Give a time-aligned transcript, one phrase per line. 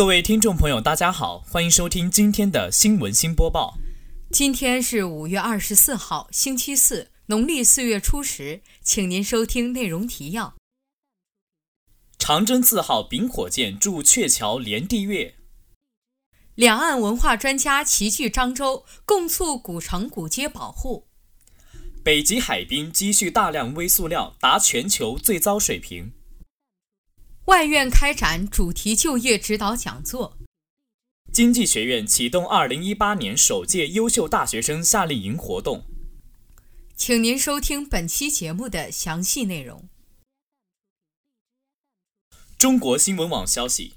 [0.00, 3.74] 各位听众朋友，大家好，欢迎收听今天的新闻新播报。
[4.30, 10.54] 今天是五月二十四号，星期四，农历四月初十，请您收听内容提要：
[12.18, 15.34] 长征四号丙火箭驻鹊桥连地月；
[16.54, 21.08] 两岸文化专家齐聚漳州，共促古城古街保护；
[22.02, 26.14] 北极海冰积蓄大量微塑料，达全球最糟水平。
[27.50, 30.38] 外院开展主题就业指导讲座。
[31.32, 35.84] 经济学院启动二零一八年首届优秀大学生夏令营活动。
[36.94, 39.88] 请您收听本期节目的详细内容。
[42.56, 43.94] 中国新闻网消息：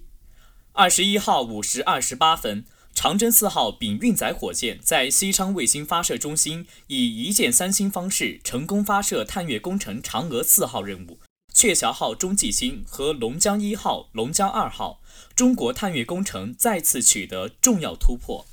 [0.71, 11.19] 二十一号五时二十八分，长征四号丙运载火箭在西昌卫星发射中心以一箭三星方式成功发射探月工程嫦娥四号任务。
[11.53, 15.01] 鹊桥号中继星和龙江一号、龙江二号，
[15.35, 18.45] 中国探月工程再次取得重要突破。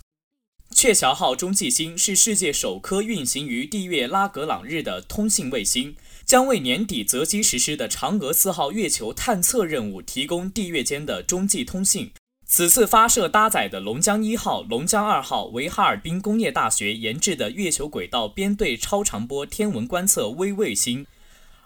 [0.70, 12.12] 鹊桥号中继星是世界首颗运行于地月拉格朗日的通信卫星，将为年底择机实施的嫦娥四号月球探测任务提供地月间的中继通信。
[12.46, 21.06] 此次发射搭载的龙江一号、龙江二号为哈尔滨工业大学研制的月球轨道编队超长波天文观测微卫星。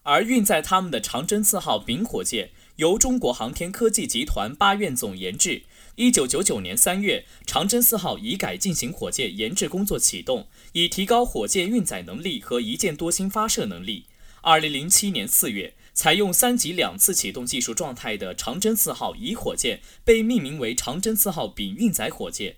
[0.04, 5.62] 而运载他们的长征四号丙火箭由中国航天科技集团八院总研制。
[5.96, 14.04] 一九九九年三月，长征四号乙改进型火箭研制工作启动，以提高火箭运载能力和一箭多星发射能力。
[14.42, 22.56] 二零零七年四月，采用三级两次启动技术状态的长征四号乙火箭被命名为长征四号丙运载火箭。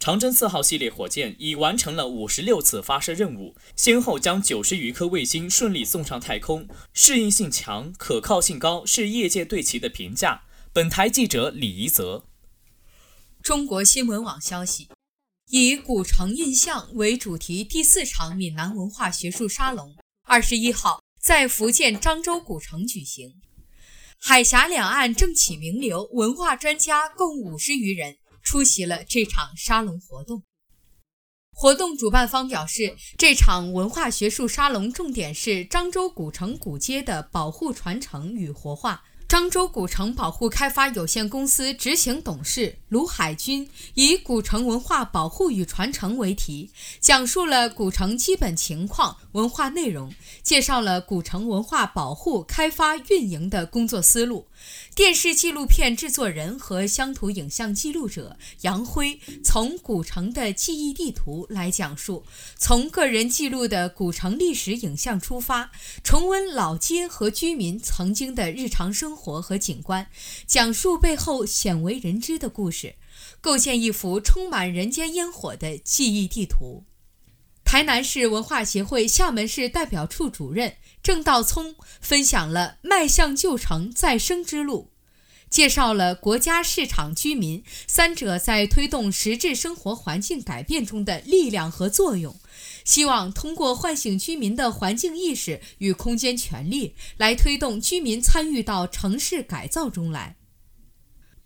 [0.00, 10.42] 长征四号系列火箭已完成了五十六次发射任务，先后将九十余颗卫星顺利送上太空，适应性强、可靠性高，是业界对其的评价。
[10.72, 12.24] 本台记者李怡泽。
[13.42, 14.88] 中国新闻网消息，
[15.50, 23.40] 以“古城印象”为主题第四场闽南文化学术沙龙二十一号在福建漳州古城举行，
[24.16, 28.17] 海峡两岸政企名流、文化专家共五十余人。
[28.48, 30.42] 出席了这场沙龙活动。
[31.52, 39.04] 活动主办方表示，这场文化学术沙龙重点是漳州古城古街的保护传承与活化。
[39.28, 50.10] 漳州古城保护开发有限公司执行董事卢海军以“古城文化保护与传承”为题，讲述了古城基本情况、文化内容，
[50.42, 54.47] 介绍了古城文化保护、开发、运营的工作思路。
[54.94, 62.24] 电视纪录片制作人和乡土影像记录者杨辉从古城的记忆地图来讲述，
[62.56, 65.70] 从个人记录的古城历史影像出发，
[66.02, 70.08] 重温老街和居民曾经的日常生活和景观，
[70.46, 72.96] 讲述背后鲜为人知的故事，
[73.40, 76.84] 构建一幅充满人间烟火的记忆地图。
[77.64, 80.76] 台南市文化协会厦门市代表处主任。
[81.02, 84.90] 郑道聪分享了迈向旧城再生之路，
[85.48, 92.36] 介绍了国家、市场、居民三者在推动实质生活环境改变中的力量和作用，
[92.84, 100.36] 希望通过唤醒居民的环境意识与空间权利，来推动居民参与到城市改造中来。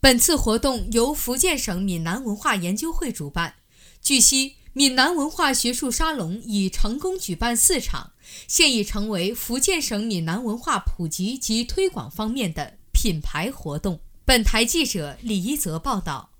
[0.00, 3.54] 本次活动由福建省闽南文化研究会主办。
[4.00, 4.56] 据悉。
[4.74, 8.12] 闽南文化学术沙龙已成功举办四场，
[8.48, 14.00] 现已成为福建省闽南文化普及及推广方面的品牌活动。
[14.24, 16.30] 本台记者李一泽报道。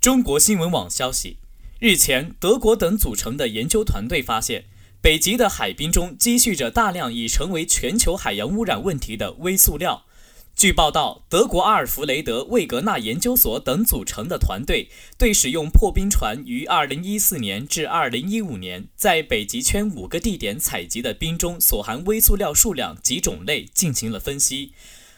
[0.00, 1.36] 中国新闻网消息，
[1.78, 4.64] 日前，德国等组成的研究团队发现，
[5.00, 10.06] 北极的海冰中积蓄着大量已成为全球海洋污染问题的微塑料。
[10.56, 14.88] 据报道，德国阿尔弗雷德·魏格纳研究所等组成的团队
[15.18, 24.72] 对使用破冰船于2014年至2015年在北极圈五个地点采集的冰中所含微塑料数量及种类进行了分析。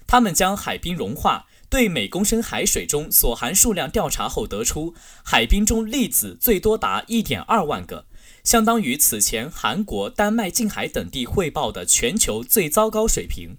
[0.06, 8.06] 他们将海冰融化对每公升海水中所含数量调查后得出，海冰中粒子最多达1.2万个，
[8.42, 13.58] 相当于此前韩国、丹麦近海等地汇报的全球最糟糕水平。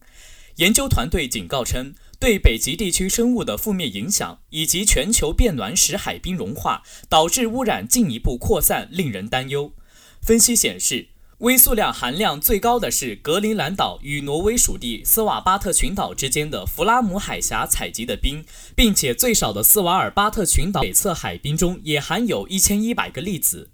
[0.58, 9.72] 研究团队警告称，对北极地区生物的负面影响，以及全球变暖使海冰融化导致污染进一步扩散，令人担忧。
[10.20, 11.10] 分析显示，
[11.40, 18.44] 微塑料含量最高的是格陵兰岛与挪威属地斯瓦巴特群岛之间的弗拉姆海峡采集的冰，
[18.76, 23.70] 并且最少的斯瓦尔巴特群岛北侧海冰中也含有一千一百个粒子。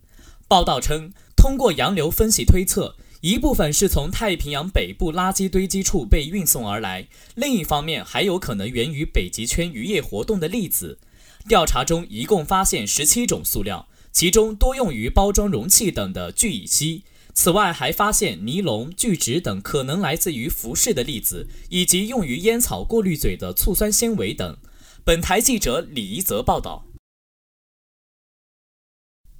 [0.50, 2.98] 报道称，通过洋流分析推测。
[3.24, 11.00] 一部分是从太平洋北部垃圾堆积处被运送而来，另一方面还有可能源于北极圈渔业活动的粒子。
[11.48, 17.06] 调查中一共发现十七种塑料，其中多用于包装容器等的聚乙烯。
[17.34, 24.58] 此外，还发现尼龙、聚酯等可能来自于服饰的粒子，以及用于烟草过滤嘴的醋酸纤维等。
[25.06, 26.86] 本台记者李一泽报道。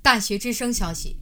[0.02, 1.18] 大学之声消息。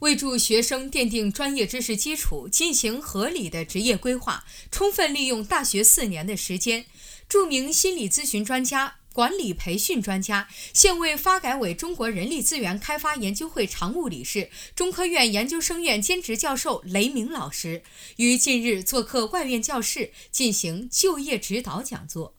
[0.00, 6.86] 为助学生奠定专业知识基础，进行合理的职业规划，充分利用大学四年的时间，
[7.28, 17.82] 著名心理咨询专家、管理培训专家、现为发改委中国人力资源开发研究会常务理事、中科院研究生院兼职教授雷鸣老师
[18.16, 22.34] 于近日做客外院教室进行就业指导讲座。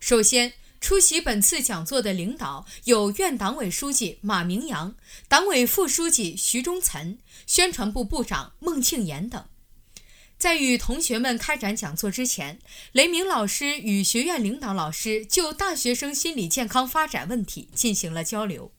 [0.00, 0.54] 首先。
[0.80, 4.94] 出席本次讲座的领导有院党委书记马明阳、
[5.28, 9.44] 党委副书记徐忠岑、宣传部部长孟庆岩等。
[10.38, 12.58] 在与同学们开展讲座之前，
[12.92, 18.70] 雷鸣老师与学院领导老师就大学生心理健康发展问题进行了交流。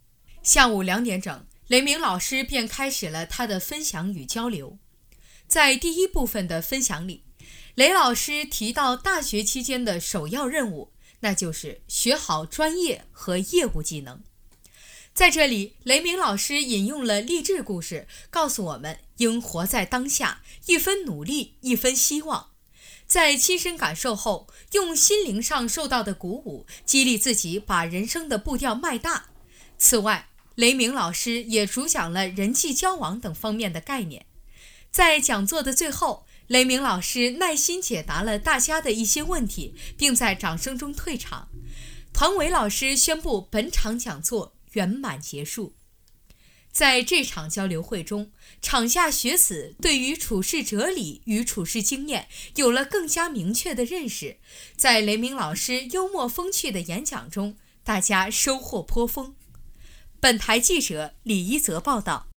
[0.44, 4.78] 下午两点整，雷鸣老师便开始了他的分享与交流。
[5.48, 7.24] 在第一部分的分享里，
[7.74, 10.92] 雷老师提到大学期间的首要任务。
[11.22, 14.22] 那就是学好专业和业务技能。
[15.14, 22.52] 在这里，雷鸣老师引用了励志故事，告诉我们应活在当下，一分努力一分希望。
[23.08, 29.30] 在亲身感受后，用心灵上受到的鼓舞，激励自己把人生的步调迈大。
[29.80, 34.28] 此外，雷鸣老师也主讲了人际交往等方面的概念。
[34.92, 36.27] 在讲座的最后。
[36.48, 41.50] 雷鸣老师耐心解答了大家的一些问题，并在掌声中退场。
[42.14, 45.76] 团委老师宣布本场讲座圆满结束。
[46.72, 54.38] 在这场交流会中，场下学子对于处事哲理与处事经验有了更加明确的认识。
[54.76, 59.36] 在雷鸣老师幽默风趣的演讲中，大家收获颇丰。
[60.20, 62.28] 本台记者李一泽报道。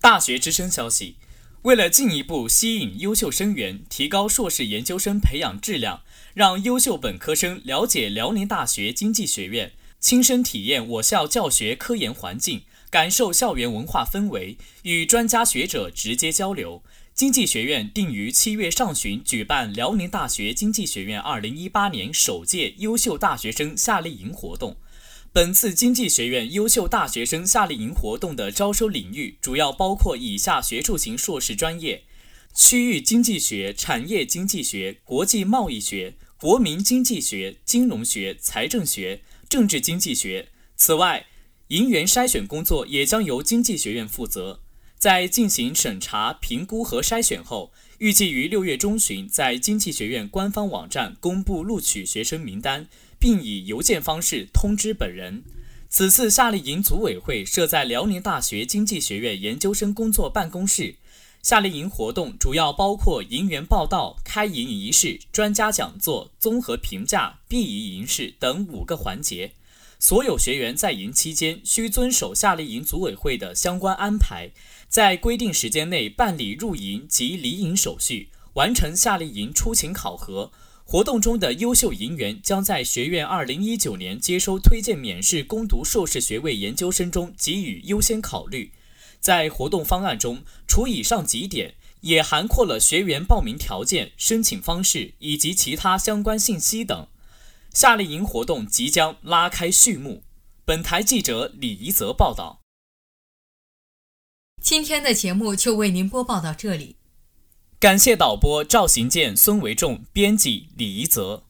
[0.00, 1.16] 大学之声消息。
[1.64, 6.02] 为了进一步吸引优秀生源，提高硕士研究生培养质量，
[6.34, 16.82] 让优秀本科生了解辽宁大学经济学院，亲身体验我校教学科研环境，感受校园文化氛围，与专家学者直接交流，
[17.14, 24.76] 经济学院定于七月上旬举办辽宁大学经济学院二零一八年首届优秀大学生夏令营活动。
[25.34, 32.04] 本次经济学院优秀大学生夏令营活动的招收领域主要包括以下学术型硕士专业：
[32.54, 40.50] 区域经济学、产业经济学、国际贸易学、国民经济学、金融学、财政学、政治经济学。
[40.76, 41.26] 此外，
[41.66, 44.60] 营员筛选工作也将由经济学院负责。
[44.96, 47.72] 在进行审查、评估和筛选后，
[48.04, 52.86] 预计于六月中旬在经济学院官方网站公布录取学生名单。
[53.24, 55.42] 并以邮件方式通知本人。
[55.88, 60.96] 此次夏令营组委会设在辽宁大学经济学院研究生工作办公室。
[61.42, 69.52] 夏令营活动主要包括营员报到、开营仪式、专家讲座、综合评价、毕业仪式等五个环节。
[69.98, 74.50] 所有学员在营期间需遵守夏令营组委会的相关安排，
[74.88, 80.52] 在规定时间内办理入营及离营手续，完成夏令营出勤考核。
[80.86, 88.72] 活动中的优秀营员将在学院2019年接收推荐免试攻读硕士学位研究生中给予优先考虑。
[89.18, 97.08] 在活动方案中，除以上几点，也涵括了学员报名条件、申请方式以及其他相关信息等。
[97.74, 100.22] 夏令营活动即将拉开序幕。
[100.64, 102.62] 本台记者李怡泽报道。
[104.62, 106.96] 今天的节目就为您播报到这里。
[107.80, 111.44] 感谢导播赵行健、孙维仲，编辑李怡泽，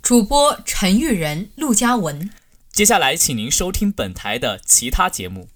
[0.00, 2.30] 主播陈玉仁、陆嘉文。
[2.70, 5.48] 接下来，请您收听本台的其他节目。